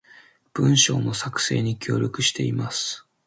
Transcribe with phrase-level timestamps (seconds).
[0.55, 3.05] 文章の作成に協力しています